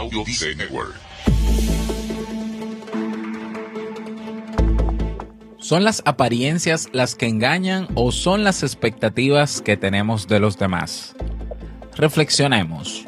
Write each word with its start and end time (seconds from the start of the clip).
Audio 0.00 0.24
Network. 0.56 0.96
¿Son 5.58 5.84
las 5.84 6.00
apariencias 6.06 6.88
las 6.92 7.14
que 7.14 7.26
engañan 7.26 7.86
o 7.94 8.10
son 8.10 8.42
las 8.42 8.62
expectativas 8.62 9.60
que 9.60 9.76
tenemos 9.76 10.26
de 10.26 10.40
los 10.40 10.56
demás? 10.56 11.14
Reflexionemos. 11.96 13.06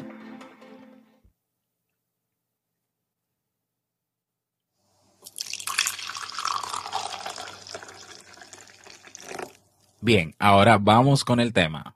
Bien, 9.99 10.35
ahora 10.37 10.77
vamos 10.77 11.25
con 11.25 11.39
el 11.39 11.53
tema. 11.53 11.95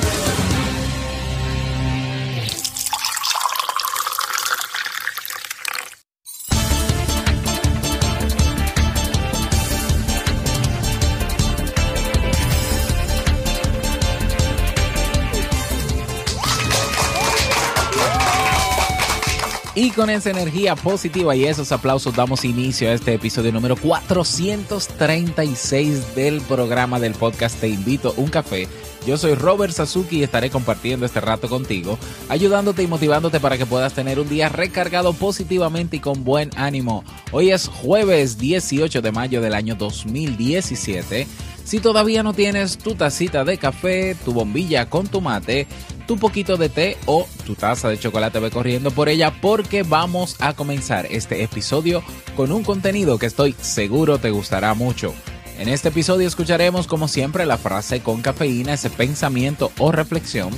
Con 19.95 20.09
esa 20.09 20.29
energía 20.29 20.75
positiva 20.75 21.33
y 21.35 21.45
esos 21.45 21.71
aplausos 21.73 22.15
damos 22.15 22.45
inicio 22.45 22.89
a 22.89 22.93
este 22.93 23.13
episodio 23.13 23.51
número 23.51 23.75
436 23.75 26.15
del 26.15 26.39
programa 26.41 26.99
del 26.99 27.13
podcast 27.13 27.59
Te 27.59 27.67
invito 27.67 28.13
a 28.15 28.21
un 28.21 28.29
café. 28.29 28.69
Yo 29.05 29.17
soy 29.17 29.35
Robert 29.35 29.73
Sasuki 29.73 30.19
y 30.19 30.23
estaré 30.23 30.49
compartiendo 30.49 31.05
este 31.05 31.19
rato 31.19 31.49
contigo, 31.49 31.99
ayudándote 32.29 32.83
y 32.83 32.87
motivándote 32.87 33.41
para 33.41 33.57
que 33.57 33.65
puedas 33.65 33.93
tener 33.93 34.17
un 34.19 34.29
día 34.29 34.47
recargado 34.47 35.11
positivamente 35.13 35.97
y 35.97 35.99
con 35.99 36.23
buen 36.23 36.51
ánimo. 36.55 37.03
Hoy 37.31 37.51
es 37.51 37.67
jueves 37.67 38.37
18 38.37 39.01
de 39.01 39.11
mayo 39.11 39.41
del 39.41 39.53
año 39.53 39.75
2017. 39.75 41.27
Si 41.63 41.79
todavía 41.79 42.23
no 42.23 42.33
tienes 42.33 42.77
tu 42.77 42.95
tacita 42.95 43.43
de 43.43 43.57
café, 43.57 44.15
tu 44.25 44.33
bombilla 44.33 44.89
con 44.89 45.07
tu 45.07 45.21
mate, 45.21 45.67
tu 46.11 46.17
poquito 46.17 46.57
de 46.57 46.67
té 46.67 46.97
o 47.05 47.25
tu 47.45 47.55
taza 47.55 47.87
de 47.87 47.97
chocolate, 47.97 48.37
ve 48.41 48.51
corriendo 48.51 48.91
por 48.91 49.07
ella 49.07 49.33
porque 49.39 49.83
vamos 49.83 50.35
a 50.39 50.53
comenzar 50.53 51.05
este 51.09 51.41
episodio 51.41 52.03
con 52.35 52.51
un 52.51 52.65
contenido 52.65 53.17
que 53.17 53.27
estoy 53.27 53.55
seguro 53.61 54.17
te 54.17 54.29
gustará 54.29 54.73
mucho. 54.73 55.13
En 55.57 55.69
este 55.69 55.87
episodio 55.87 56.27
escucharemos 56.27 56.85
como 56.85 57.07
siempre 57.07 57.45
la 57.45 57.57
frase 57.57 58.01
con 58.01 58.21
cafeína, 58.21 58.73
ese 58.73 58.89
pensamiento 58.89 59.71
o 59.77 59.93
reflexión 59.93 60.49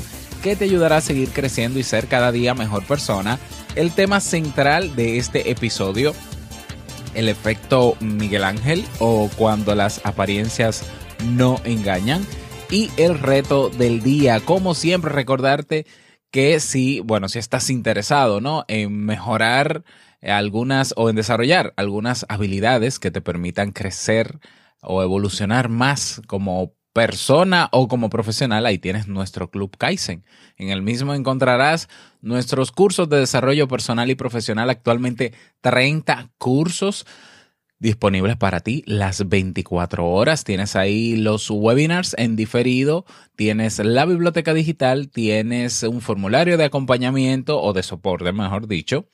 que 0.42 0.56
te 0.56 0.66
ayudará 0.66 0.98
a 0.98 1.02
seguir 1.02 1.30
creciendo 1.30 1.78
y 1.78 1.84
ser 1.84 2.08
cada 2.08 2.32
día 2.32 2.56
mejor 2.56 2.84
persona. 2.88 3.38
El 3.76 3.92
tema 3.92 4.22
central 4.22 4.96
de 4.96 5.20
este 5.20 5.52
episodio, 5.52 6.16
el 7.14 7.30
efecto 7.30 7.96
Miguel 8.00 8.44
Ángel 8.44 8.86
o 8.98 9.30
cuando 9.36 9.76
las 9.76 10.02
apariencias 10.04 10.84
no 11.24 11.62
engañan. 11.64 12.26
Y 12.74 12.90
el 12.98 13.20
reto 13.20 13.70
del 13.70 14.02
día, 14.02 14.40
como 14.40 14.74
siempre, 14.74 15.12
recordarte 15.12 15.86
que 16.32 16.60
si, 16.60 17.02
bueno, 17.02 17.30
si 17.30 17.38
estás 17.38 17.70
interesado, 17.70 18.42
¿no? 18.42 18.66
En 18.68 19.06
mejorar 19.06 19.84
algunas 20.24 20.96
o 20.98 21.08
en 21.12 21.16
desarrollar 21.16 21.76
algunas 21.78 22.26
habilidades 22.30 22.98
que 22.98 23.12
te 23.12 23.22
permitan 23.22 23.74
crecer 23.74 24.40
o 24.82 25.04
evolucionar 25.04 25.70
más 25.70 26.24
como 26.26 26.74
persona 26.94 27.70
o 27.72 27.88
como 27.88 28.10
profesional, 28.10 28.66
ahí 28.66 28.80
tienes 28.80 29.08
nuestro 29.08 29.52
Club 29.52 29.78
Kaizen. 29.78 30.26
En 30.58 30.70
el 30.70 30.82
mismo 30.82 31.14
encontrarás 31.14 31.90
nuestros 32.22 32.72
cursos 32.72 33.08
de 33.08 33.20
desarrollo 33.20 33.68
personal 33.68 34.10
y 34.10 34.16
profesional, 34.16 34.72
actualmente 34.72 35.32
30 35.62 36.32
cursos 36.40 37.06
disponibles 37.84 38.38
para 38.38 38.62
ti 38.62 38.82
las 38.88 39.28
24 39.28 40.10
horas. 40.10 40.46
Tienes 40.46 40.78
ahí 40.78 41.18
los 41.18 41.50
webinars 41.52 42.16
en 42.18 42.38
diferido, 42.38 43.06
tienes 43.36 43.78
la 43.80 44.06
biblioteca 44.06 44.54
digital, 44.54 45.10
tienes 45.10 45.84
un 45.84 46.00
formulario 46.00 46.58
de 46.58 46.64
acompañamiento 46.64 47.62
o 47.62 47.74
de 47.74 47.84
soporte, 47.84 48.32
mejor 48.32 48.68
dicho, 48.70 49.10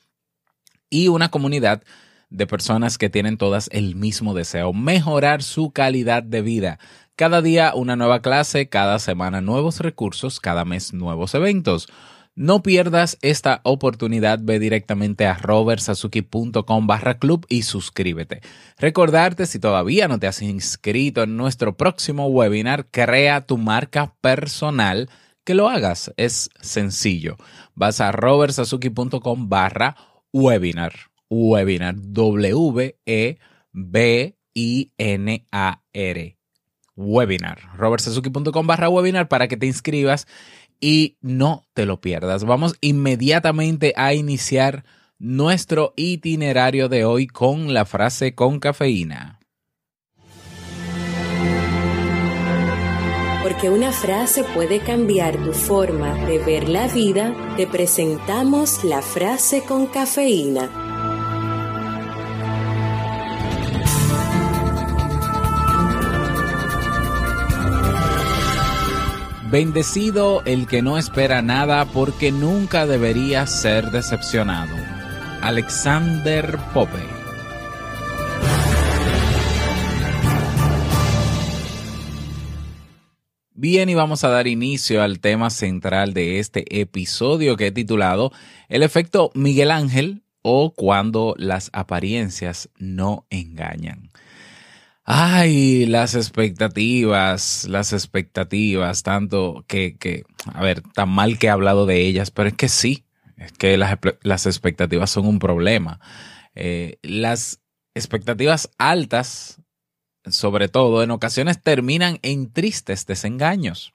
y 0.87 1.07
una 1.07 1.29
comunidad 1.31 1.81
de 2.29 2.45
personas 2.45 2.99
que 2.99 3.09
tienen 3.09 3.37
todas 3.37 3.69
el 3.73 3.95
mismo 3.95 4.35
deseo, 4.35 4.71
mejorar 4.71 5.41
su 5.41 5.71
calidad 5.71 6.21
de 6.21 6.43
vida. 6.43 6.79
Cada 7.15 7.41
día 7.41 7.73
una 7.73 7.95
nueva 7.95 8.21
clase, 8.21 8.69
cada 8.69 8.99
semana 8.99 9.41
nuevos 9.41 9.79
recursos, 9.79 10.39
cada 10.39 10.63
mes 10.63 10.93
nuevos 10.93 11.33
eventos. 11.33 11.89
No 12.35 12.63
pierdas 12.63 13.17
esta 13.21 13.59
oportunidad, 13.63 14.39
ve 14.41 14.59
directamente 14.59 15.25
a 15.25 15.33
robertsazuki.com 15.33 16.87
barra 16.87 17.19
club 17.19 17.45
y 17.49 17.63
suscríbete. 17.63 18.39
Recordarte, 18.77 19.45
si 19.45 19.59
todavía 19.59 20.07
no 20.07 20.19
te 20.19 20.27
has 20.27 20.41
inscrito 20.41 21.23
en 21.23 21.35
nuestro 21.35 21.75
próximo 21.75 22.27
webinar, 22.27 22.87
crea 22.91 23.41
tu 23.41 23.57
marca 23.57 24.15
personal, 24.21 25.09
que 25.43 25.53
lo 25.53 25.67
hagas, 25.67 26.13
es 26.15 26.49
sencillo. 26.61 27.35
Vas 27.75 27.99
a 27.99 28.13
robertsazuki.com 28.13 29.49
barra 29.49 29.97
webinar, 30.31 30.93
webinar, 31.29 31.95
W-E-B-I-N-A-R, 31.97 33.37
webinar, 36.95 37.59
robertsazuki.com 37.75 38.67
barra 38.67 38.89
webinar 38.89 39.27
para 39.27 39.47
que 39.47 39.57
te 39.57 39.65
inscribas 39.65 40.27
y 40.79 41.17
no 41.21 41.65
te 41.73 41.85
lo 41.85 42.01
pierdas. 42.01 42.43
Vamos 42.45 42.75
inmediatamente 42.81 43.93
a 43.95 44.13
iniciar 44.13 44.83
nuestro 45.17 45.93
itinerario 45.97 46.89
de 46.89 47.05
hoy 47.05 47.27
con 47.27 47.73
la 47.73 47.85
frase 47.85 48.35
con 48.35 48.59
cafeína. 48.59 49.39
Porque 53.43 53.69
una 53.69 53.91
frase 53.91 54.43
puede 54.43 54.79
cambiar 54.79 55.37
tu 55.43 55.53
forma 55.53 56.13
de 56.25 56.37
ver 56.39 56.69
la 56.69 56.87
vida, 56.87 57.35
te 57.57 57.67
presentamos 57.67 58.83
la 58.83 59.01
frase 59.01 59.63
con 59.63 59.87
cafeína. 59.87 60.88
Bendecido 69.51 70.43
el 70.45 70.67
que 70.67 70.83
no 70.83 70.99
espera 70.99 71.41
nada 71.41 71.85
porque 71.85 72.31
nunca 72.31 72.85
debería 72.85 73.47
ser 73.47 73.89
decepcionado. 73.89 74.75
Alexander 75.41 76.55
Pope. 76.71 76.99
Bien, 83.55 83.89
y 83.89 83.95
vamos 83.95 84.23
a 84.23 84.29
dar 84.29 84.45
inicio 84.45 85.01
al 85.01 85.19
tema 85.19 85.49
central 85.49 86.13
de 86.13 86.37
este 86.37 86.79
episodio 86.79 87.57
que 87.57 87.67
he 87.67 87.71
titulado 87.71 88.31
El 88.67 88.83
efecto 88.83 89.31
Miguel 89.33 89.71
Ángel 89.71 90.21
o 90.43 90.75
cuando 90.75 91.33
las 91.39 91.71
apariencias 91.73 92.69
no 92.77 93.25
engañan. 93.31 94.11
Ay, 95.11 95.87
las 95.87 96.13
expectativas, 96.13 97.65
las 97.67 97.93
expectativas, 97.93 99.01
tanto 99.01 99.65
que, 99.67 99.97
que, 99.97 100.23
a 100.53 100.61
ver, 100.61 100.83
tan 100.93 101.09
mal 101.09 101.39
que 101.39 101.47
he 101.47 101.49
hablado 101.49 101.87
de 101.87 102.05
ellas, 102.05 102.29
pero 102.29 102.49
es 102.49 102.53
que 102.53 102.69
sí, 102.69 103.05
es 103.35 103.51
que 103.51 103.75
las, 103.77 103.97
las 104.21 104.45
expectativas 104.45 105.09
son 105.09 105.25
un 105.25 105.39
problema. 105.39 105.99
Eh, 106.53 106.99
las 107.01 107.59
expectativas 107.95 108.69
altas, 108.77 109.59
sobre 110.29 110.67
todo, 110.67 111.01
en 111.01 111.09
ocasiones 111.09 111.59
terminan 111.59 112.19
en 112.21 112.53
tristes 112.53 113.07
desengaños. 113.07 113.93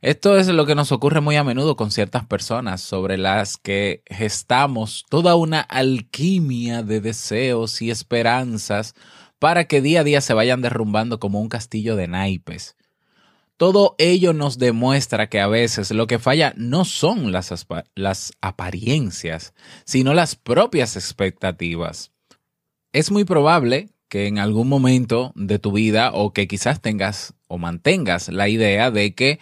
Esto 0.00 0.36
es 0.36 0.46
lo 0.46 0.64
que 0.64 0.76
nos 0.76 0.92
ocurre 0.92 1.20
muy 1.20 1.34
a 1.34 1.42
menudo 1.42 1.74
con 1.74 1.90
ciertas 1.90 2.24
personas 2.24 2.82
sobre 2.82 3.18
las 3.18 3.56
que 3.56 4.04
gestamos 4.06 5.04
toda 5.08 5.34
una 5.34 5.60
alquimia 5.60 6.84
de 6.84 7.00
deseos 7.00 7.82
y 7.82 7.90
esperanzas 7.90 8.94
para 9.42 9.64
que 9.64 9.82
día 9.82 10.02
a 10.02 10.04
día 10.04 10.20
se 10.20 10.34
vayan 10.34 10.62
derrumbando 10.62 11.18
como 11.18 11.40
un 11.40 11.48
castillo 11.48 11.96
de 11.96 12.06
naipes. 12.06 12.76
Todo 13.56 13.96
ello 13.98 14.34
nos 14.34 14.56
demuestra 14.56 15.28
que 15.28 15.40
a 15.40 15.48
veces 15.48 15.90
lo 15.90 16.06
que 16.06 16.20
falla 16.20 16.54
no 16.56 16.84
son 16.84 17.32
las, 17.32 17.52
apariencias, 18.40 19.52
sino 19.84 20.14
las 20.14 20.36
propias 20.36 20.94
expectativas. 20.94 22.12
Es 22.92 23.10
muy 23.10 23.24
probable 23.24 23.88
que 24.08 24.28
en 24.28 24.38
algún 24.38 24.68
momento 24.68 25.32
de 25.34 25.58
tu 25.58 25.72
vida 25.72 26.12
o 26.12 26.32
que 26.32 26.46
quizás 26.46 26.80
tengas 26.80 27.34
o 27.48 27.58
mantengas 27.58 28.28
la 28.28 28.48
idea 28.48 28.92
de 28.92 29.12
que 29.16 29.40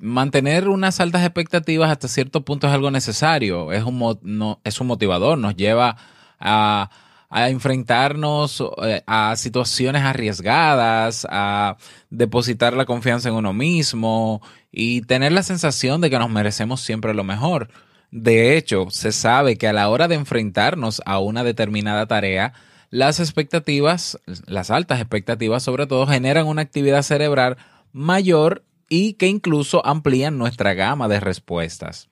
mantener 0.00 0.68
unas 0.68 0.98
altas 0.98 1.22
expectativas 1.22 1.92
hasta 1.92 2.08
cierto 2.08 2.44
punto 2.44 2.66
es 2.66 2.72
algo 2.72 2.90
necesario, 2.90 3.70
es 3.70 3.84
un, 3.84 4.58
es 4.64 4.80
un 4.80 4.88
motivador, 4.88 5.38
nos 5.38 5.54
lleva 5.54 5.96
a, 6.40 6.90
a 7.28 7.48
enfrentarnos 7.50 8.62
eh, 8.82 9.02
a 9.06 9.36
situaciones 9.36 10.02
arriesgadas, 10.02 11.26
a 11.30 11.76
depositar 12.10 12.74
la 12.74 12.86
confianza 12.86 13.28
en 13.28 13.34
uno 13.34 13.52
mismo 13.52 14.42
y 14.70 15.02
tener 15.02 15.32
la 15.32 15.42
sensación 15.42 16.00
de 16.00 16.10
que 16.10 16.18
nos 16.18 16.30
merecemos 16.30 16.80
siempre 16.80 17.14
lo 17.14 17.24
mejor. 17.24 17.68
De 18.10 18.56
hecho, 18.56 18.86
se 18.90 19.12
sabe 19.12 19.56
que 19.58 19.68
a 19.68 19.72
la 19.72 19.88
hora 19.88 20.08
de 20.08 20.14
enfrentarnos 20.14 21.02
a 21.04 21.18
una 21.18 21.44
determinada 21.44 22.06
tarea, 22.06 22.52
las 22.90 23.18
expectativas, 23.20 24.18
las 24.46 24.70
altas 24.70 25.00
expectativas 25.00 25.62
sobre 25.62 25.86
todo, 25.86 26.06
generan 26.06 26.46
una 26.46 26.62
actividad 26.62 27.02
cerebral 27.02 27.56
mayor 27.92 28.64
y 28.88 29.14
que 29.14 29.26
incluso 29.26 29.84
amplían 29.84 30.38
nuestra 30.38 30.74
gama 30.74 31.08
de 31.08 31.20
respuestas. 31.20 32.08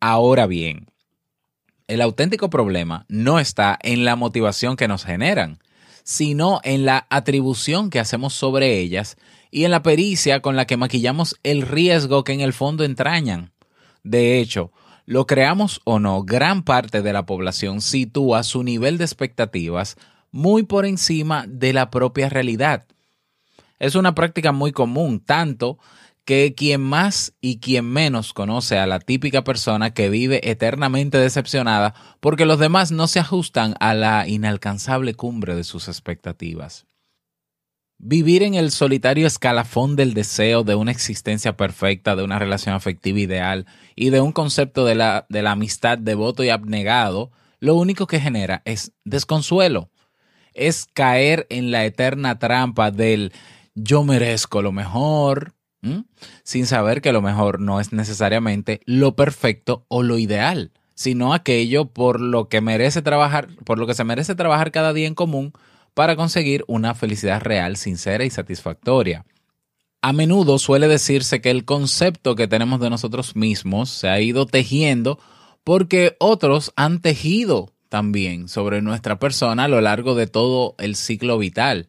Ahora 0.00 0.46
bien, 0.46 0.86
el 1.86 2.00
auténtico 2.00 2.50
problema 2.50 3.04
no 3.08 3.38
está 3.38 3.78
en 3.82 4.04
la 4.04 4.16
motivación 4.16 4.76
que 4.76 4.88
nos 4.88 5.04
generan, 5.04 5.58
sino 6.02 6.60
en 6.64 6.84
la 6.84 7.06
atribución 7.10 7.90
que 7.90 8.00
hacemos 8.00 8.34
sobre 8.34 8.78
ellas 8.78 9.16
y 9.50 9.64
en 9.64 9.70
la 9.70 9.82
pericia 9.82 10.40
con 10.40 10.56
la 10.56 10.66
que 10.66 10.76
maquillamos 10.76 11.38
el 11.42 11.62
riesgo 11.62 12.24
que 12.24 12.32
en 12.32 12.40
el 12.40 12.52
fondo 12.52 12.84
entrañan. 12.84 13.52
De 14.02 14.40
hecho, 14.40 14.72
lo 15.06 15.26
creamos 15.26 15.80
o 15.84 15.98
no, 15.98 16.22
gran 16.22 16.62
parte 16.62 17.02
de 17.02 17.12
la 17.12 17.26
población 17.26 17.80
sitúa 17.80 18.42
su 18.42 18.62
nivel 18.62 18.98
de 18.98 19.04
expectativas 19.04 19.96
muy 20.30 20.64
por 20.64 20.86
encima 20.86 21.44
de 21.46 21.72
la 21.72 21.90
propia 21.90 22.28
realidad. 22.28 22.86
Es 23.78 23.94
una 23.94 24.14
práctica 24.14 24.52
muy 24.52 24.72
común, 24.72 25.20
tanto 25.20 25.78
que 26.24 26.54
quien 26.54 26.80
más 26.80 27.34
y 27.40 27.58
quien 27.58 27.84
menos 27.84 28.32
conoce 28.32 28.78
a 28.78 28.86
la 28.86 28.98
típica 28.98 29.44
persona 29.44 29.92
que 29.92 30.08
vive 30.08 30.50
eternamente 30.50 31.18
decepcionada 31.18 31.94
porque 32.20 32.46
los 32.46 32.58
demás 32.58 32.92
no 32.92 33.06
se 33.06 33.20
ajustan 33.20 33.74
a 33.80 33.94
la 33.94 34.26
inalcanzable 34.26 35.14
cumbre 35.14 35.54
de 35.54 35.64
sus 35.64 35.88
expectativas. 35.88 36.86
Vivir 37.98 38.42
en 38.42 38.54
el 38.54 38.70
solitario 38.70 39.26
escalafón 39.26 39.96
del 39.96 40.14
deseo 40.14 40.64
de 40.64 40.74
una 40.74 40.90
existencia 40.90 41.56
perfecta, 41.56 42.16
de 42.16 42.24
una 42.24 42.38
relación 42.38 42.74
afectiva 42.74 43.20
ideal 43.20 43.66
y 43.94 44.10
de 44.10 44.20
un 44.20 44.32
concepto 44.32 44.84
de 44.84 44.94
la, 44.94 45.26
de 45.28 45.42
la 45.42 45.52
amistad 45.52 45.98
devoto 45.98 46.42
y 46.42 46.48
abnegado, 46.48 47.30
lo 47.60 47.76
único 47.76 48.06
que 48.06 48.20
genera 48.20 48.62
es 48.64 48.92
desconsuelo. 49.04 49.90
Es 50.54 50.86
caer 50.86 51.46
en 51.50 51.70
la 51.70 51.84
eterna 51.84 52.38
trampa 52.38 52.90
del 52.90 53.32
yo 53.74 54.04
merezco 54.04 54.62
lo 54.62 54.72
mejor, 54.72 55.54
sin 56.42 56.66
saber 56.66 57.00
que 57.00 57.12
lo 57.12 57.22
mejor 57.22 57.60
no 57.60 57.80
es 57.80 57.92
necesariamente 57.92 58.80
lo 58.86 59.16
perfecto 59.16 59.84
o 59.88 60.02
lo 60.02 60.18
ideal, 60.18 60.72
sino 60.94 61.34
aquello 61.34 61.86
por 61.86 62.20
lo 62.20 62.48
que 62.48 62.60
merece 62.60 63.02
trabajar, 63.02 63.48
por 63.64 63.78
lo 63.78 63.86
que 63.86 63.94
se 63.94 64.04
merece 64.04 64.34
trabajar 64.34 64.72
cada 64.72 64.92
día 64.92 65.06
en 65.06 65.14
común 65.14 65.52
para 65.94 66.16
conseguir 66.16 66.64
una 66.66 66.94
felicidad 66.94 67.40
real, 67.40 67.76
sincera 67.76 68.24
y 68.24 68.30
satisfactoria. 68.30 69.24
A 70.02 70.12
menudo 70.12 70.58
suele 70.58 70.86
decirse 70.86 71.40
que 71.40 71.50
el 71.50 71.64
concepto 71.64 72.34
que 72.34 72.48
tenemos 72.48 72.80
de 72.80 72.90
nosotros 72.90 73.36
mismos 73.36 73.88
se 73.88 74.08
ha 74.08 74.20
ido 74.20 74.44
tejiendo 74.44 75.18
porque 75.64 76.16
otros 76.20 76.72
han 76.76 77.00
tejido 77.00 77.72
también 77.88 78.48
sobre 78.48 78.82
nuestra 78.82 79.18
persona 79.18 79.64
a 79.64 79.68
lo 79.68 79.80
largo 79.80 80.14
de 80.14 80.26
todo 80.26 80.74
el 80.78 80.96
ciclo 80.96 81.38
vital. 81.38 81.88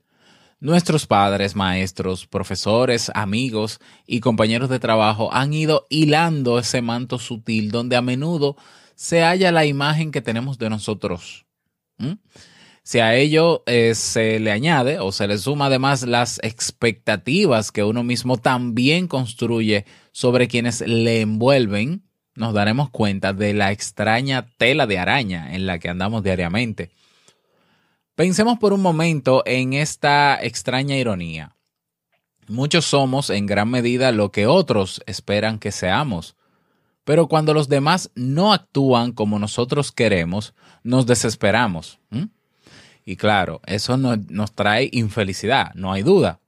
Nuestros 0.59 1.05
padres, 1.05 1.55
maestros, 1.55 2.27
profesores, 2.27 3.11
amigos 3.13 3.79
y 4.07 4.21
compañeros 4.21 4.69
de 4.69 4.79
trabajo 4.79 5.33
han 5.33 5.53
ido 5.53 5.85
hilando 5.89 6.57
ese 6.59 6.81
manto 6.81 7.19
sutil 7.19 7.71
donde 7.71 7.97
a 7.97 8.01
menudo 8.01 8.55
se 8.95 9.21
halla 9.21 9.51
la 9.51 9.65
imagen 9.65 10.11
que 10.11 10.21
tenemos 10.21 10.57
de 10.57 10.69
nosotros. 10.69 11.45
Si 12.83 12.99
a 12.99 13.15
ello 13.15 13.63
eh, 13.65 13.95
se 13.95 14.39
le 14.39 14.51
añade 14.51 14.99
o 14.99 15.11
se 15.11 15.27
le 15.27 15.37
suma 15.37 15.65
además 15.65 16.03
las 16.03 16.39
expectativas 16.41 17.71
que 17.71 17.83
uno 17.83 18.03
mismo 18.03 18.37
también 18.37 19.07
construye 19.07 19.85
sobre 20.11 20.47
quienes 20.47 20.81
le 20.81 21.21
envuelven, 21.21 22.03
nos 22.35 22.53
daremos 22.53 22.89
cuenta 22.91 23.33
de 23.33 23.53
la 23.53 23.71
extraña 23.71 24.47
tela 24.57 24.87
de 24.87 24.99
araña 24.99 25.53
en 25.55 25.65
la 25.65 25.79
que 25.79 25.89
andamos 25.89 26.23
diariamente. 26.23 26.91
Pensemos 28.15 28.59
por 28.59 28.71
un 28.71 28.81
momento 28.81 29.43
en 29.45 29.73
esta 29.73 30.41
extraña 30.41 30.95
ironía. 30.95 31.57
Muchos 32.47 32.85
somos 32.85 33.29
en 33.29 33.45
gran 33.45 33.69
medida 33.69 34.13
lo 34.13 34.31
que 34.31 34.47
otros 34.47 35.01
esperan 35.05 35.59
que 35.59 35.73
seamos, 35.73 36.37
pero 37.03 37.27
cuando 37.27 37.53
los 37.53 37.67
demás 37.67 38.11
no 38.15 38.53
actúan 38.53 39.11
como 39.11 39.37
nosotros 39.37 39.91
queremos, 39.91 40.53
nos 40.81 41.05
desesperamos. 41.05 41.99
Y 43.03 43.17
claro, 43.17 43.59
eso 43.65 43.97
nos 43.97 44.53
trae 44.53 44.89
infelicidad, 44.93 45.73
no 45.73 45.91
hay 45.91 46.01
duda. 46.01 46.39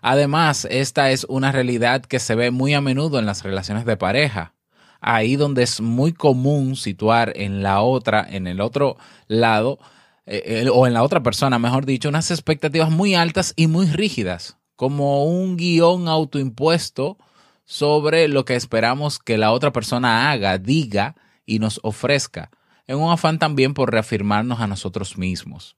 Además, 0.00 0.66
esta 0.70 1.10
es 1.10 1.24
una 1.28 1.52
realidad 1.52 2.00
que 2.00 2.20
se 2.20 2.34
ve 2.34 2.50
muy 2.50 2.72
a 2.72 2.80
menudo 2.80 3.18
en 3.18 3.26
las 3.26 3.42
relaciones 3.42 3.84
de 3.84 3.98
pareja. 3.98 4.54
Ahí 5.02 5.36
donde 5.36 5.62
es 5.62 5.82
muy 5.82 6.14
común 6.14 6.74
situar 6.74 7.34
en 7.36 7.62
la 7.62 7.82
otra, 7.82 8.26
en 8.28 8.46
el 8.46 8.62
otro 8.62 8.96
lado, 9.28 9.78
eh, 10.26 10.68
o 10.72 10.86
en 10.86 10.94
la 10.94 11.02
otra 11.02 11.22
persona, 11.22 11.58
mejor 11.58 11.84
dicho, 11.84 12.08
unas 12.08 12.30
expectativas 12.30 12.90
muy 12.90 13.14
altas 13.14 13.54
y 13.56 13.66
muy 13.66 13.86
rígidas, 13.86 14.58
como 14.76 15.24
un 15.24 15.56
guion 15.56 16.08
autoimpuesto 16.08 17.18
sobre 17.64 18.28
lo 18.28 18.44
que 18.44 18.54
esperamos 18.54 19.18
que 19.18 19.38
la 19.38 19.52
otra 19.52 19.72
persona 19.72 20.30
haga, 20.30 20.58
diga 20.58 21.16
y 21.44 21.58
nos 21.58 21.80
ofrezca, 21.82 22.50
en 22.86 22.98
un 22.98 23.10
afán 23.10 23.38
también 23.38 23.74
por 23.74 23.90
reafirmarnos 23.90 24.60
a 24.60 24.66
nosotros 24.66 25.18
mismos. 25.18 25.76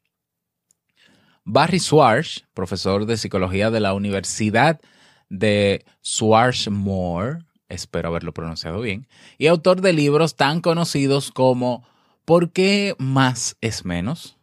Barry 1.44 1.78
Swartz, 1.78 2.44
profesor 2.54 3.06
de 3.06 3.16
psicología 3.16 3.70
de 3.70 3.80
la 3.80 3.94
Universidad 3.94 4.80
de 5.28 5.84
Swarthmore, 6.00 7.44
espero 7.68 8.08
haberlo 8.08 8.32
pronunciado 8.32 8.80
bien, 8.80 9.06
y 9.38 9.46
autor 9.46 9.80
de 9.80 9.92
libros 9.92 10.36
tan 10.36 10.60
conocidos 10.60 11.30
como 11.30 11.84
¿Por 12.24 12.52
qué 12.52 12.94
más 12.98 13.56
es 13.60 13.84
menos? 13.84 14.38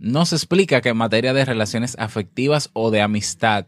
Nos 0.00 0.32
explica 0.32 0.80
que 0.80 0.88
en 0.88 0.96
materia 0.96 1.34
de 1.34 1.44
relaciones 1.44 1.94
afectivas 1.98 2.70
o 2.72 2.90
de 2.90 3.02
amistad 3.02 3.66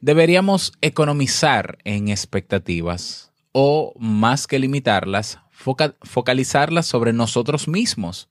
deberíamos 0.00 0.72
economizar 0.80 1.76
en 1.84 2.08
expectativas 2.08 3.34
o, 3.52 3.92
más 3.98 4.46
que 4.46 4.58
limitarlas, 4.58 5.40
focalizarlas 5.50 6.86
sobre 6.86 7.12
nosotros 7.12 7.68
mismos. 7.68 8.30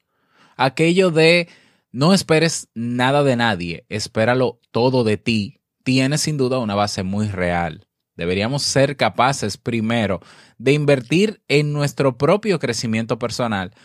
Aquello 0.56 1.12
de 1.12 1.48
no 1.92 2.16
esperes 2.16 2.70
nada 2.74 3.22
de 3.22 3.36
nadie, 3.36 3.86
espéralo 3.88 4.60
todo 4.72 5.04
de 5.04 5.18
ti, 5.18 5.60
tiene 5.84 6.18
sin 6.18 6.38
duda 6.38 6.58
una 6.58 6.74
base 6.74 7.04
muy 7.04 7.28
real. 7.28 7.88
Deberíamos 8.16 8.64
ser 8.64 8.98
capaces 8.98 9.58
primero 9.58 10.22
de 10.58 10.74
invertir 10.74 11.44
en 11.48 11.72
nuestro 11.72 12.18
propio 12.18 12.58
crecimiento 12.58 13.20
personal 13.20 13.76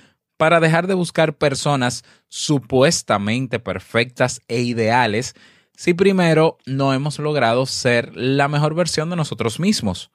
para 0.42 0.58
dejar 0.58 0.88
de 0.88 0.94
buscar 0.94 1.38
personas 1.38 2.02
supuestamente 2.26 3.60
perfectas 3.60 4.40
e 4.48 4.62
ideales 4.62 5.36
si 5.76 5.94
primero 5.94 6.58
no 6.66 6.92
hemos 6.92 7.20
logrado 7.20 7.64
ser 7.64 8.10
la 8.16 8.48
mejor 8.48 8.74
versión 8.74 9.08
de 9.08 9.14
nosotros 9.14 9.60
mismos. 9.60 10.10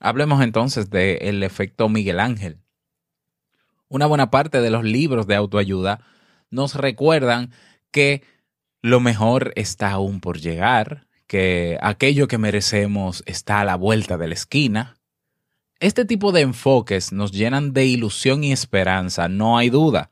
Hablemos 0.00 0.42
entonces 0.42 0.90
del 0.90 1.42
efecto 1.42 1.88
Miguel 1.88 2.20
Ángel. 2.20 2.60
Una 3.88 4.04
buena 4.04 4.30
parte 4.30 4.60
de 4.60 4.68
los 4.68 4.84
libros 4.84 5.26
de 5.26 5.36
autoayuda 5.36 6.04
nos 6.50 6.74
recuerdan 6.74 7.52
que 7.90 8.22
lo 8.82 9.00
mejor 9.00 9.54
está 9.56 9.92
aún 9.92 10.20
por 10.20 10.40
llegar, 10.40 11.06
que 11.26 11.78
aquello 11.80 12.28
que 12.28 12.36
merecemos 12.36 13.22
está 13.24 13.62
a 13.62 13.64
la 13.64 13.76
vuelta 13.76 14.18
de 14.18 14.28
la 14.28 14.34
esquina, 14.34 14.99
este 15.80 16.04
tipo 16.04 16.30
de 16.30 16.42
enfoques 16.42 17.10
nos 17.10 17.32
llenan 17.32 17.72
de 17.72 17.86
ilusión 17.86 18.44
y 18.44 18.52
esperanza, 18.52 19.28
no 19.28 19.56
hay 19.56 19.70
duda, 19.70 20.10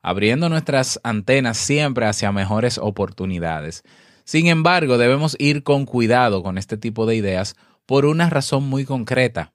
abriendo 0.00 0.48
nuestras 0.48 0.98
antenas 1.04 1.58
siempre 1.58 2.06
hacia 2.06 2.32
mejores 2.32 2.78
oportunidades. 2.78 3.82
Sin 4.24 4.46
embargo, 4.46 4.96
debemos 4.96 5.36
ir 5.38 5.62
con 5.64 5.84
cuidado 5.84 6.42
con 6.42 6.56
este 6.56 6.78
tipo 6.78 7.04
de 7.04 7.16
ideas 7.16 7.56
por 7.84 8.06
una 8.06 8.30
razón 8.30 8.64
muy 8.64 8.86
concreta. 8.86 9.52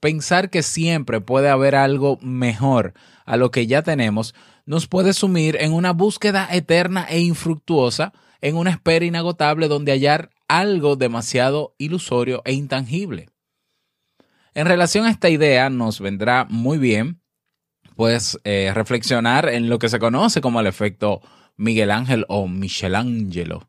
Pensar 0.00 0.48
que 0.48 0.62
siempre 0.62 1.20
puede 1.20 1.50
haber 1.50 1.74
algo 1.74 2.18
mejor 2.22 2.94
a 3.26 3.36
lo 3.36 3.50
que 3.50 3.66
ya 3.66 3.82
tenemos 3.82 4.34
nos 4.64 4.86
puede 4.86 5.12
sumir 5.12 5.56
en 5.60 5.74
una 5.74 5.92
búsqueda 5.92 6.48
eterna 6.50 7.06
e 7.08 7.20
infructuosa, 7.20 8.14
en 8.40 8.56
una 8.56 8.70
espera 8.70 9.04
inagotable 9.04 9.68
donde 9.68 9.92
hallar 9.92 10.30
algo 10.48 10.96
demasiado 10.96 11.74
ilusorio 11.78 12.40
e 12.46 12.52
intangible. 12.52 13.28
En 14.56 14.64
relación 14.64 15.04
a 15.04 15.10
esta 15.10 15.28
idea, 15.28 15.68
nos 15.68 16.00
vendrá 16.00 16.46
muy 16.48 16.78
bien, 16.78 17.20
pues, 17.94 18.38
eh, 18.44 18.72
reflexionar 18.74 19.50
en 19.50 19.68
lo 19.68 19.78
que 19.78 19.90
se 19.90 19.98
conoce 19.98 20.40
como 20.40 20.60
el 20.60 20.66
efecto 20.66 21.20
Miguel 21.58 21.90
Ángel 21.90 22.24
o 22.30 22.48
Michelangelo. 22.48 23.68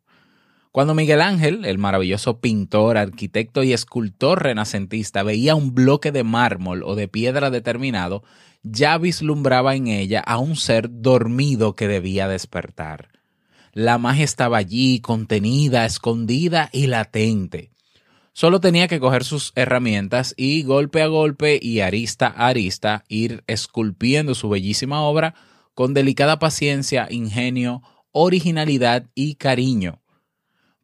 Cuando 0.71 0.95
Miguel 0.95 1.19
Ángel, 1.19 1.65
el 1.65 1.77
maravilloso 1.77 2.39
pintor, 2.39 2.97
arquitecto 2.97 3.63
y 3.63 3.73
escultor 3.73 4.43
renacentista, 4.43 5.23
veía 5.23 5.55
un 5.55 5.75
bloque 5.75 6.13
de 6.13 6.23
mármol 6.23 6.83
o 6.83 6.95
de 6.95 7.09
piedra 7.09 7.49
determinado, 7.49 8.23
ya 8.63 8.97
vislumbraba 8.97 9.75
en 9.75 9.87
ella 9.87 10.21
a 10.21 10.37
un 10.37 10.55
ser 10.55 10.87
dormido 10.89 11.75
que 11.75 11.89
debía 11.89 12.29
despertar. 12.29 13.09
La 13.73 13.97
magia 13.97 14.23
estaba 14.23 14.55
allí, 14.55 15.01
contenida, 15.01 15.85
escondida 15.85 16.69
y 16.71 16.87
latente. 16.87 17.71
Solo 18.39 18.61
tenía 18.61 18.87
que 18.87 18.99
coger 18.99 19.23
sus 19.23 19.51
herramientas 19.55 20.35
y 20.37 20.61
golpe 20.61 21.01
a 21.01 21.07
golpe 21.07 21.57
y 21.59 21.79
arista 21.79 22.27
a 22.27 22.49
arista 22.49 23.03
ir 23.07 23.43
esculpiendo 23.47 24.35
su 24.35 24.47
bellísima 24.47 25.01
obra 25.01 25.33
con 25.73 25.95
delicada 25.95 26.37
paciencia, 26.37 27.07
ingenio, 27.09 27.81
originalidad 28.11 29.07
y 29.15 29.37
cariño. 29.37 30.03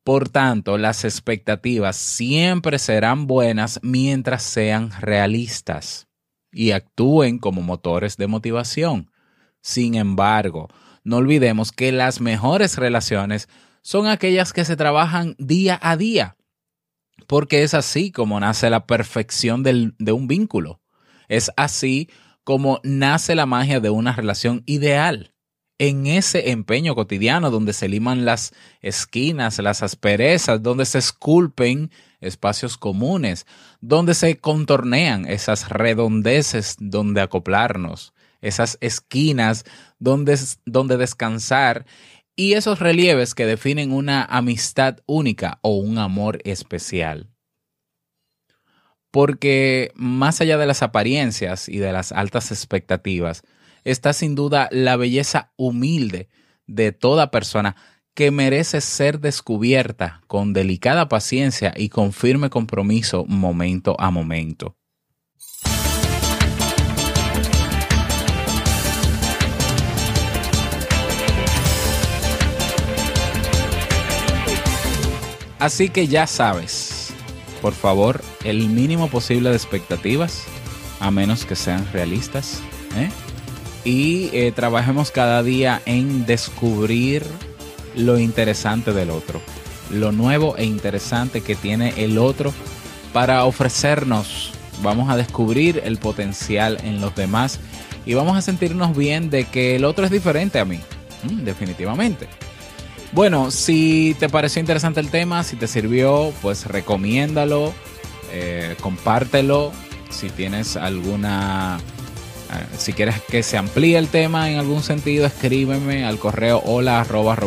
Por 0.04 0.30
tanto, 0.30 0.80
las 0.80 1.06
expectativas 1.06 1.96
siempre 1.96 2.80
serán 2.80 3.28
buenas 3.28 3.80
mientras 3.84 4.42
sean 4.42 4.90
realistas 5.00 6.08
y 6.52 6.72
actúen 6.72 7.38
como 7.38 7.62
motores 7.62 8.18
de 8.18 8.26
motivación. 8.26 9.12
Sin 9.62 9.94
embargo, 9.94 10.70
no 11.04 11.18
olvidemos 11.18 11.72
que 11.72 11.92
las 11.92 12.20
mejores 12.20 12.80
relaciones 12.80 13.48
son 13.84 14.08
aquellas 14.08 14.54
que 14.54 14.66
se 14.66 14.76
trabajan 14.76 15.36
día 15.38 15.80
a 15.84 15.96
día, 15.98 16.36
porque 17.28 17.64
es 17.64 17.74
así 17.74 18.12
como 18.12 18.40
nace 18.40 18.70
la 18.70 18.86
perfección 18.86 19.64
de 19.64 20.12
un 20.12 20.28
vínculo. 20.28 20.82
Es 21.28 21.52
así 21.58 22.10
como 22.44 22.80
nace 22.84 23.36
la 23.36 23.46
magia 23.46 23.80
de 23.80 23.90
una 23.90 24.14
relación 24.14 24.64
ideal. 24.66 25.34
En 25.80 26.06
ese 26.06 26.52
empeño 26.52 26.96
cotidiano 26.96 27.50
donde 27.50 27.74
se 27.74 27.90
liman 27.90 28.26
las 28.26 28.54
esquinas, 28.82 29.58
las 29.60 29.82
asperezas, 29.82 30.62
donde 30.62 30.86
se 30.86 31.00
esculpen 31.00 31.92
espacios 32.22 32.78
comunes, 32.78 33.46
donde 33.82 34.14
se 34.14 34.38
contornean 34.38 35.26
esas 35.28 35.70
redondeces 35.70 36.76
donde 36.80 37.22
acoplarnos, 37.22 38.14
esas 38.42 38.78
esquinas 38.82 39.66
donde, 40.00 40.38
donde 40.66 40.98
descansar 40.98 41.86
y 42.36 42.54
esos 42.54 42.80
relieves 42.80 43.36
que 43.36 43.46
definen 43.46 43.92
una 43.92 44.24
amistad 44.24 44.98
única 45.06 45.60
o 45.62 45.76
un 45.76 45.98
amor 45.98 46.40
especial. 46.46 47.30
Porque 49.12 49.92
más 49.96 50.42
allá 50.42 50.58
de 50.58 50.66
las 50.66 50.82
apariencias 50.82 51.70
y 51.70 51.78
de 51.78 51.92
las 51.92 52.12
altas 52.12 52.52
expectativas, 52.52 53.44
está 53.84 54.14
sin 54.14 54.34
duda 54.34 54.70
la 54.72 54.96
belleza 54.96 55.52
humilde 55.56 56.30
de 56.66 56.92
toda 56.92 57.30
persona 57.30 57.76
que 58.16 58.32
merece 58.32 58.82
ser 58.82 59.20
descubierta 59.20 60.22
con 60.28 60.54
delicada 60.54 61.10
paciencia 61.10 61.74
y 61.76 61.90
con 61.90 62.14
firme 62.14 62.50
compromiso 62.50 63.26
momento 63.26 63.96
a 64.00 64.12
momento. 64.12 64.78
Así 75.64 75.88
que 75.88 76.10
ya 76.10 76.28
sabes, 76.28 77.14
por 77.62 77.72
favor, 77.74 78.22
el 78.44 78.68
mínimo 78.68 79.08
posible 79.08 79.50
de 79.50 79.56
expectativas, 79.56 80.44
a 81.00 81.10
menos 81.10 81.46
que 81.46 81.56
sean 81.56 81.88
realistas. 81.94 82.60
¿eh? 82.98 83.10
Y 83.86 84.30
eh, 84.34 84.52
trabajemos 84.52 85.10
cada 85.10 85.42
día 85.42 85.82
en 85.86 86.26
descubrir 86.26 87.24
lo 87.96 88.20
interesante 88.20 88.92
del 88.92 89.10
otro, 89.10 89.40
lo 89.90 90.12
nuevo 90.12 90.58
e 90.58 90.66
interesante 90.66 91.40
que 91.40 91.56
tiene 91.56 91.94
el 91.96 92.18
otro 92.18 92.54
para 93.14 93.46
ofrecernos. 93.46 94.52
Vamos 94.82 95.10
a 95.10 95.16
descubrir 95.16 95.82
el 95.86 95.98
potencial 95.98 96.78
en 96.84 97.00
los 97.00 97.16
demás 97.16 97.62
y 98.06 98.16
vamos 98.16 98.36
a 98.36 98.42
sentirnos 98.42 98.98
bien 98.98 99.30
de 99.30 99.46
que 99.46 99.78
el 99.78 99.86
otro 99.86 100.04
es 100.04 100.12
diferente 100.12 100.60
a 100.60 100.66
mí, 100.66 100.82
definitivamente. 101.24 102.28
Bueno, 103.14 103.52
si 103.52 104.16
te 104.18 104.28
pareció 104.28 104.60
interesante 104.60 105.00
el 105.00 105.10
tema, 105.10 105.44
si 105.44 105.56
te 105.56 105.68
sirvió, 105.68 106.34
pues 106.42 106.66
recomiéndalo, 106.66 107.72
eh, 108.32 108.76
compártelo. 108.82 109.72
Si 110.10 110.32
tienes 110.32 110.78
alguna, 110.78 111.78
eh, 112.52 112.66
si 112.76 112.92
quieres 112.94 113.22
que 113.30 113.44
se 113.44 113.56
amplíe 113.56 114.00
el 114.00 114.08
tema 114.08 114.50
en 114.50 114.58
algún 114.58 114.82
sentido, 114.82 115.28
escríbeme 115.28 116.06
al 116.06 116.18
correo 116.18 116.64
hola 116.66 117.02
arroba 117.02 117.38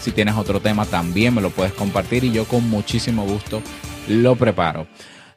Si 0.00 0.12
tienes 0.12 0.36
otro 0.36 0.60
tema, 0.60 0.86
también 0.86 1.34
me 1.34 1.40
lo 1.40 1.50
puedes 1.50 1.72
compartir 1.72 2.22
y 2.22 2.30
yo 2.30 2.44
con 2.44 2.70
muchísimo 2.70 3.24
gusto 3.24 3.60
lo 4.06 4.36
preparo. 4.36 4.86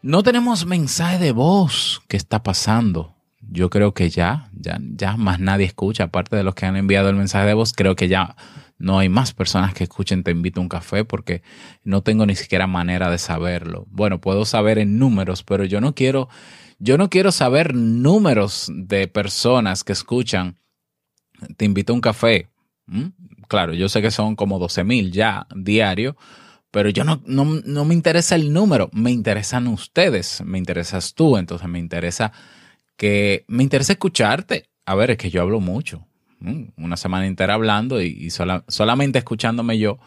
No 0.04 0.22
tenemos 0.22 0.68
mensaje 0.68 1.18
de 1.18 1.32
voz. 1.32 2.04
¿Qué 2.08 2.18
está 2.18 2.44
pasando? 2.44 3.16
Yo 3.42 3.72
creo 3.72 3.96
que 3.96 4.12
ya, 4.12 4.50
ya, 4.54 4.78
ya 4.80 5.18
más 5.18 5.40
nadie 5.40 5.66
escucha, 5.66 6.06
aparte 6.06 6.36
de 6.36 6.44
los 6.44 6.54
que 6.54 6.68
han 6.68 6.76
enviado 6.76 7.10
el 7.10 7.16
mensaje 7.16 7.48
de 7.48 7.56
voz, 7.56 7.74
creo 7.74 7.96
que 7.96 8.08
ya 8.08 8.36
no 8.84 9.00
hay 9.00 9.08
más 9.08 9.34
personas 9.34 9.74
que 9.74 9.86
escuchen 9.86 10.24
Te 10.24 10.32
invito 10.32 10.60
a 10.60 10.64
un 10.64 10.70
café 10.70 11.06
porque 11.06 11.42
no 11.84 12.04
tengo 12.04 12.26
ni 12.26 12.36
siquiera 12.36 12.68
manera 12.68 13.10
de 13.10 13.18
saberlo. 13.18 13.88
Bueno, 13.90 14.20
puedo 14.20 14.44
saber 14.44 14.78
en 14.78 15.00
números, 15.00 15.42
pero 15.42 15.64
yo 15.64 15.80
no 15.80 15.96
quiero, 15.96 16.28
yo 16.80 16.98
no 16.98 17.10
quiero 17.10 17.32
saber 17.32 17.74
números 17.76 18.70
de 18.74 19.08
personas 19.08 19.86
que 19.86 19.94
escuchan 19.94 20.58
Te 21.56 21.64
invito 21.64 21.94
a 21.94 21.96
un 21.96 22.02
café. 22.02 22.50
¿Mm? 22.88 23.08
Claro, 23.48 23.74
yo 23.74 23.88
sé 23.88 24.02
que 24.02 24.12
son 24.12 24.36
como 24.36 24.60
12 24.60 24.84
mil 24.84 25.12
ya 25.14 25.48
diario, 25.56 26.18
pero 26.70 26.90
yo 26.90 27.06
no, 27.06 27.22
no, 27.26 27.46
no 27.46 27.86
me 27.86 27.94
interesa 27.94 28.36
el 28.36 28.52
número, 28.52 28.90
me 28.92 29.12
interesan 29.12 29.68
ustedes, 29.68 30.42
me 30.44 30.58
interesas 30.58 31.14
tú, 31.14 31.38
entonces 31.38 31.70
me 31.70 31.80
interesa 31.80 32.34
que, 32.98 33.46
me 33.48 33.64
interesa 33.64 33.94
escucharte. 33.94 34.70
A 34.86 34.96
ver, 34.96 35.12
es 35.12 35.18
que 35.18 35.30
yo 35.30 35.42
hablo 35.42 35.62
mucho, 35.62 36.06
una 36.78 36.98
semana 36.98 37.26
entera 37.26 37.54
hablando 37.54 38.02
y, 38.02 38.30
solamente 38.30 39.20
escuchándome 39.20 39.78
yo, 39.78 40.00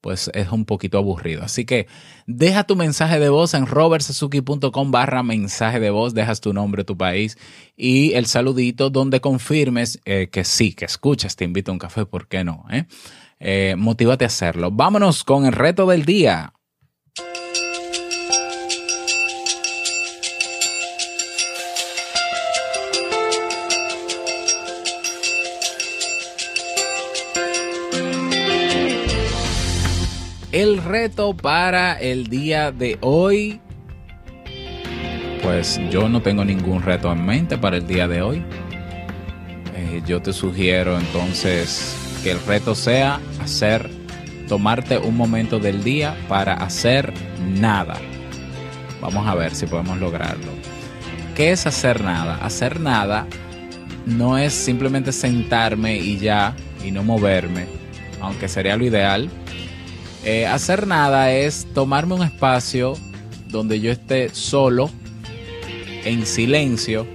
pues 0.00 0.30
es 0.34 0.50
un 0.52 0.66
poquito 0.66 0.98
aburrido. 0.98 1.42
Así 1.42 1.64
que 1.64 1.86
deja 2.26 2.64
tu 2.64 2.76
mensaje 2.76 3.18
de 3.18 3.30
voz 3.30 3.54
en 3.54 3.66
robertsazuki.com 3.66 4.90
barra 4.90 5.22
mensaje 5.22 5.80
de 5.80 5.88
voz, 5.88 6.12
dejas 6.12 6.42
tu 6.42 6.52
nombre, 6.52 6.84
tu 6.84 6.98
país 6.98 7.38
y 7.74 8.12
el 8.12 8.26
saludito 8.26 8.90
donde 8.90 9.22
confirmes 9.22 10.00
eh, 10.04 10.28
que 10.30 10.44
sí, 10.44 10.74
que 10.74 10.84
escuchas, 10.84 11.36
te 11.36 11.44
invito 11.44 11.70
a 11.70 11.74
un 11.74 11.78
café, 11.78 12.04
¿por 12.04 12.28
qué 12.28 12.44
no? 12.44 12.66
Eh? 12.70 12.84
Eh, 13.40 13.74
motívate 13.78 14.24
a 14.24 14.26
hacerlo. 14.26 14.70
Vámonos 14.70 15.24
con 15.24 15.46
el 15.46 15.52
reto 15.52 15.86
del 15.86 16.04
día. 16.04 16.52
El 30.54 30.84
reto 30.84 31.36
para 31.36 31.94
el 31.94 32.28
día 32.28 32.70
de 32.70 32.96
hoy. 33.00 33.60
Pues 35.42 35.80
yo 35.90 36.08
no 36.08 36.22
tengo 36.22 36.44
ningún 36.44 36.80
reto 36.80 37.10
en 37.10 37.26
mente 37.26 37.58
para 37.58 37.78
el 37.78 37.88
día 37.88 38.06
de 38.06 38.22
hoy. 38.22 38.44
Eh, 39.74 40.00
yo 40.06 40.22
te 40.22 40.32
sugiero 40.32 40.96
entonces 40.96 41.96
que 42.22 42.30
el 42.30 42.40
reto 42.46 42.76
sea 42.76 43.18
hacer, 43.42 43.90
tomarte 44.46 44.96
un 44.96 45.16
momento 45.16 45.58
del 45.58 45.82
día 45.82 46.16
para 46.28 46.54
hacer 46.54 47.12
nada. 47.40 47.96
Vamos 49.00 49.26
a 49.26 49.34
ver 49.34 49.56
si 49.56 49.66
podemos 49.66 49.98
lograrlo. 49.98 50.52
¿Qué 51.34 51.50
es 51.50 51.66
hacer 51.66 52.00
nada? 52.00 52.36
Hacer 52.36 52.78
nada 52.78 53.26
no 54.06 54.38
es 54.38 54.52
simplemente 54.52 55.10
sentarme 55.10 55.96
y 55.96 56.16
ya 56.18 56.54
y 56.84 56.92
no 56.92 57.02
moverme, 57.02 57.66
aunque 58.20 58.46
sería 58.46 58.76
lo 58.76 58.84
ideal 58.84 59.28
eh, 60.24 60.46
hacer 60.46 60.86
nada 60.86 61.32
es 61.32 61.66
tomarme 61.74 62.14
un 62.14 62.22
espacio 62.22 62.94
donde 63.48 63.80
yo 63.80 63.92
esté 63.92 64.30
solo, 64.30 64.90
en 66.04 66.26
silencio, 66.26 67.06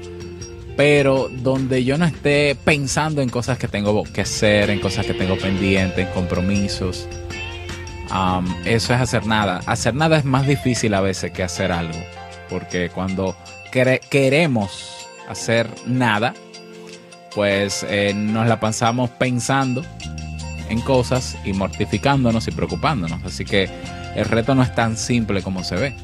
pero 0.77 1.29
donde 1.29 1.83
yo 1.83 1.97
no 1.97 2.05
esté 2.05 2.55
pensando 2.55 3.21
en 3.21 3.29
cosas 3.29 3.57
que 3.57 3.67
tengo 3.67 4.03
que 4.03 4.21
hacer, 4.21 4.69
en 4.69 4.79
cosas 4.79 5.05
que 5.05 5.13
tengo 5.13 5.37
pendientes, 5.37 6.07
en 6.07 6.13
compromisos. 6.13 7.07
eso 8.65 8.93
es 8.93 9.01
hacer 9.01 9.25
nada. 9.25 9.61
Hacer 9.65 9.95
nada 9.95 10.17
es 10.17 10.25
más 10.25 10.47
difícil 10.47 10.93
a 10.93 11.01
veces 11.01 11.31
que 11.31 11.43
hacer 11.43 11.71
algo, 11.71 11.99
porque 12.49 12.89
cuando 12.89 13.35
queremos 13.71 15.07
hacer 15.27 15.67
nada, 15.85 16.33
pues 17.35 17.85
eh, 17.89 18.13
nos 18.15 18.47
la 18.47 18.59
pasamos 18.59 19.09
pensando 19.09 19.83
en 20.69 20.81
cosas 20.81 21.37
y 21.43 21.53
mortificándonos 21.53 22.47
y 22.47 22.51
preocupándonos. 22.51 23.23
Así 23.23 23.45
que 23.45 23.69
el 24.15 24.25
reto 24.25 24.55
no 24.55 24.63
es 24.63 24.73
tan 24.73 24.97
simple 24.97 25.41
como 25.41 25.63
se 25.63 25.75
ve. 25.75 25.95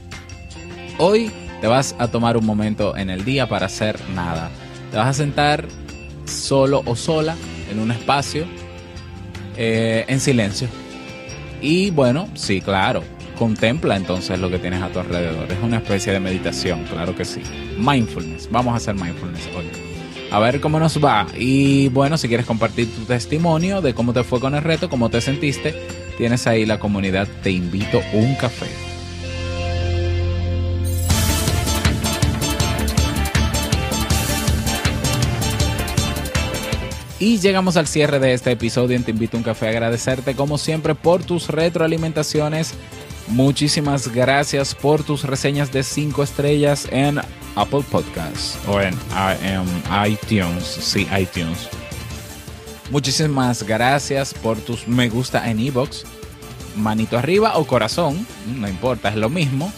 Hoy 0.98 1.32
te 1.62 1.68
vas 1.68 1.96
a 2.00 2.08
tomar 2.08 2.38
un 2.38 2.46
momento 2.46 2.96
en 2.98 3.10
el 3.10 3.26
día 3.26 3.48
para 3.48 3.68
hacer 3.68 4.00
nada. 4.14 4.50
Te 4.92 4.98
vas 4.98 5.08
a 5.08 5.14
sentar 5.14 5.68
solo 6.26 6.82
o 6.86 6.96
sola 6.96 7.36
en 7.72 7.80
un 7.80 7.92
espacio 7.92 8.46
eh, 9.58 10.06
en 10.08 10.20
silencio. 10.20 10.68
Y 11.62 11.92
bueno, 11.92 12.28
sí, 12.36 12.62
claro, 12.62 13.04
contempla 13.38 13.96
entonces 13.96 14.40
lo 14.40 14.50
que 14.50 14.60
tienes 14.60 14.82
a 14.82 14.90
tu 14.90 15.00
alrededor. 15.00 15.52
Es 15.52 15.60
una 15.62 15.78
especie 15.78 16.14
de 16.14 16.20
meditación, 16.20 16.84
claro 16.84 17.16
que 17.16 17.26
sí. 17.26 17.42
Mindfulness, 17.78 18.50
vamos 18.52 18.74
a 18.74 18.78
hacer 18.78 18.96
mindfulness 18.96 19.48
hoy. 19.56 19.85
A 20.32 20.40
ver 20.40 20.60
cómo 20.60 20.80
nos 20.80 21.04
va. 21.04 21.28
Y 21.38 21.90
bueno, 21.90 22.18
si 22.18 22.28
quieres 22.28 22.46
compartir 22.46 22.94
tu 22.94 23.02
testimonio 23.06 23.82
de 23.82 23.94
cómo 23.94 24.14
te 24.14 24.24
fue 24.24 24.40
con 24.40 24.56
el 24.56 24.64
reto, 24.64 24.90
cómo 24.90 25.10
te 25.10 25.22
sentiste, 25.22 25.76
tienes 26.18 26.48
ahí 26.48 26.66
la 26.66 26.80
comunidad 26.80 27.28
Te 27.44 27.52
invito 27.52 28.02
un 28.14 28.36
café. 28.36 28.68
Y 37.18 37.40
llegamos 37.40 37.78
al 37.78 37.88
cierre 37.88 38.20
de 38.20 38.34
este 38.34 38.52
episodio 38.52 38.96
en 38.96 39.04
Te 39.04 39.12
invito 39.12 39.38
un 39.38 39.44
café. 39.44 39.70
Agradecerte 39.70 40.36
como 40.36 40.58
siempre 40.58 40.96
por 40.96 41.24
tus 41.24 41.48
retroalimentaciones. 41.48 42.74
Muchísimas 43.28 44.08
gracias 44.08 44.76
por 44.76 45.04
tus 45.04 45.24
reseñas 45.24 45.72
de 45.72 45.84
5 45.84 46.24
estrellas 46.24 46.88
en 46.92 47.20
Apple 47.56 47.84
Podcasts 47.90 48.58
o 48.68 48.80
en 48.80 48.94
iTunes. 50.08 50.64
Sí, 50.64 51.08
iTunes. 51.18 51.68
Muchísimas 52.92 53.64
gracias 53.64 54.34
por 54.34 54.58
tus 54.58 54.88
me 54.88 55.10
gusta 55.10 55.50
en 55.50 55.60
iBox. 55.60 56.04
Manito 56.76 57.18
arriba 57.18 57.58
o 57.58 57.66
corazón, 57.66 58.28
no 58.60 58.68
importa, 58.68 59.10
es 59.10 59.16
lo 59.16 59.30
mismo. 59.30 59.72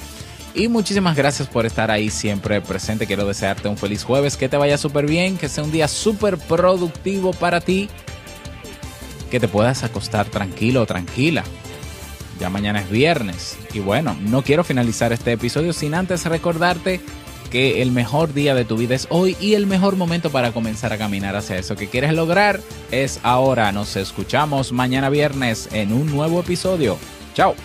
Y 0.54 0.68
muchísimas 0.68 1.16
gracias 1.16 1.48
por 1.48 1.66
estar 1.66 1.90
ahí 1.92 2.10
siempre 2.10 2.60
presente. 2.60 3.06
Quiero 3.06 3.26
desearte 3.26 3.70
un 3.70 3.78
feliz 3.78 4.04
jueves, 4.04 4.36
que 4.36 4.50
te 4.50 4.58
vaya 4.58 4.78
súper 4.78 5.06
bien, 5.06 5.38
que 5.38 5.48
sea 5.48 5.64
un 5.64 5.72
día 5.72 5.88
súper 5.88 6.38
productivo 6.38 7.32
para 7.32 7.62
ti, 7.62 7.88
que 9.30 9.40
te 9.40 9.48
puedas 9.48 9.84
acostar 9.84 10.26
tranquilo 10.26 10.82
o 10.82 10.86
tranquila. 10.86 11.44
Ya 12.40 12.50
mañana 12.50 12.82
es 12.82 12.90
viernes. 12.90 13.58
Y 13.74 13.80
bueno, 13.80 14.16
no 14.22 14.42
quiero 14.42 14.64
finalizar 14.64 15.14
este 15.14 15.34
episodio 15.34 15.74
sin 15.74 15.94
antes 15.94 16.26
recordarte 16.26 17.02
que 17.50 17.82
el 17.82 17.92
mejor 17.92 18.34
día 18.34 18.54
de 18.56 18.66
tu 18.66 18.78
vida 18.78 18.96
es 18.96 19.08
hoy 19.10 19.38
y 19.40 19.54
el 19.54 19.68
mejor 19.68 19.96
momento 19.96 20.30
para 20.30 20.52
comenzar 20.52 20.92
a 20.94 20.98
caminar 20.98 21.36
hacia 21.36 21.58
eso 21.58 21.76
que 21.76 21.88
quieres 21.88 22.14
lograr 22.14 22.60
es 22.92 23.20
ahora. 23.24 23.72
Nos 23.72 23.96
escuchamos 23.96 24.72
mañana 24.72 25.10
viernes 25.10 25.70
en 25.72 25.94
un 25.94 26.12
nuevo 26.12 26.40
episodio. 26.42 26.98
Chao. 27.34 27.56